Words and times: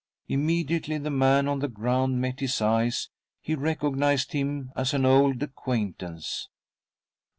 Immediately 0.27 0.97
the 0.97 1.11
man 1.11 1.47
on 1.47 1.59
the 1.59 1.67
ground 1.67 2.19
met 2.19 2.39
his 2.39 2.59
eyes 2.59 3.11
he 3.39 3.53
recognised 3.53 4.31
him 4.31 4.71
as 4.75 4.95
an 4.95 5.05
old 5.05 5.43
acquaintance. 5.43 6.49